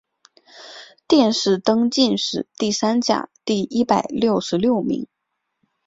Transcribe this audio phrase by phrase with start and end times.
[1.07, 5.05] 殿试登进士第三甲第一百六十六名。